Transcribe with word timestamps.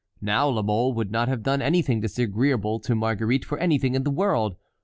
Now 0.19 0.47
La 0.49 0.63
Mole 0.63 0.95
would 0.95 1.11
not 1.11 1.27
have 1.27 1.43
done 1.43 1.61
anything 1.61 1.99
disagreeable 2.01 2.79
to 2.79 2.95
Marguerite 2.95 3.45
for 3.45 3.59
anything 3.59 3.93
in 3.93 4.01
the 4.01 4.09
world. 4.09 4.55